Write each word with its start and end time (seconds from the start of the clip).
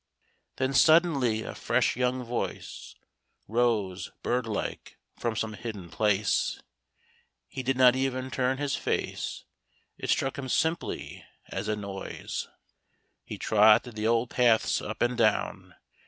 Then 0.55 0.73
suddenly 0.73 1.43
a 1.43 1.53
fresh 1.53 1.95
young 1.95 2.23
voice 2.23 2.95
Rose, 3.47 4.09
bird 4.23 4.47
like, 4.47 4.97
from 5.15 5.35
some 5.35 5.53
hidden 5.53 5.91
place, 5.91 6.59
He 7.47 7.61
did 7.61 7.77
not 7.77 7.95
even 7.95 8.31
turn 8.31 8.57
his 8.57 8.75
face; 8.75 9.45
It 9.99 10.09
struck 10.09 10.39
him 10.39 10.49
simply 10.49 11.23
as 11.51 11.67
a 11.67 11.75
noise. 11.75 12.47
He 13.23 13.37
trod 13.37 13.83
the 13.83 14.07
old 14.07 14.31
paths 14.31 14.81
up 14.81 15.03
and 15.03 15.15
down. 15.15 15.75